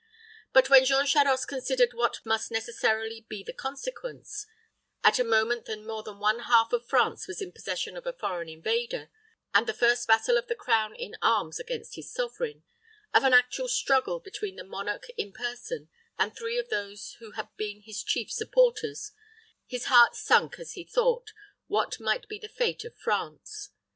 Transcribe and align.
But 0.51 0.67
when 0.67 0.83
Jean 0.83 1.05
Charost 1.05 1.47
considered 1.47 1.93
what 1.93 2.25
must 2.25 2.49
necessarily 2.49 3.21
be 3.29 3.43
the 3.43 3.53
consequence 3.53 4.47
at 5.03 5.19
a 5.19 5.23
moment 5.23 5.67
when 5.67 5.85
more 5.85 6.01
than 6.01 6.17
one 6.17 6.39
half 6.39 6.73
of 6.73 6.87
France 6.87 7.27
was 7.27 7.39
in 7.39 7.51
possession 7.51 7.95
of 7.95 8.07
a 8.07 8.13
foreign 8.13 8.49
invader, 8.49 9.11
and 9.53 9.67
the 9.67 9.75
first 9.75 10.07
vassal 10.07 10.37
of 10.39 10.47
the 10.47 10.55
crown 10.55 10.95
in 10.95 11.17
arms 11.21 11.59
against 11.59 11.97
his 11.97 12.11
sovereign 12.11 12.63
of 13.13 13.23
an 13.23 13.33
actual 13.35 13.67
struggle 13.67 14.19
between 14.19 14.55
the 14.55 14.63
monarch 14.63 15.05
in 15.17 15.31
person, 15.33 15.87
and 16.17 16.35
three 16.35 16.57
of 16.57 16.69
those 16.69 17.11
who 17.19 17.33
had 17.33 17.49
been 17.55 17.81
his 17.81 18.01
chief 18.03 18.31
supporters, 18.31 19.11
his 19.67 19.85
heart 19.85 20.15
sunk 20.15 20.57
as 20.57 20.71
he 20.71 20.83
thought, 20.83 21.31
what 21.67 21.99
might 21.99 22.27
be 22.27 22.39
the 22.39 22.49
fate 22.49 22.83
of 22.83 22.97
France. 22.97 23.69